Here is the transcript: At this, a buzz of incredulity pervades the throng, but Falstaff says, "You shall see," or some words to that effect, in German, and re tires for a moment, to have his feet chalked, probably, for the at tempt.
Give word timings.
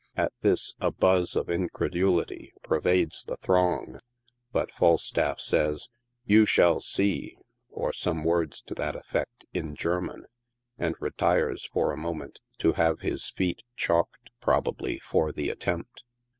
At 0.17 0.33
this, 0.41 0.73
a 0.79 0.89
buzz 0.89 1.35
of 1.35 1.47
incredulity 1.47 2.53
pervades 2.63 3.23
the 3.23 3.37
throng, 3.37 3.99
but 4.51 4.71
Falstaff 4.73 5.39
says, 5.39 5.89
"You 6.25 6.47
shall 6.47 6.79
see," 6.81 7.37
or 7.69 7.93
some 7.93 8.23
words 8.23 8.61
to 8.63 8.73
that 8.73 8.95
effect, 8.95 9.45
in 9.53 9.75
German, 9.75 10.25
and 10.75 10.95
re 10.99 11.11
tires 11.15 11.65
for 11.67 11.91
a 11.91 11.97
moment, 11.97 12.39
to 12.57 12.71
have 12.73 13.01
his 13.01 13.29
feet 13.29 13.61
chalked, 13.75 14.31
probably, 14.39 14.97
for 14.97 15.31
the 15.31 15.51
at 15.51 15.59
tempt. 15.59 16.03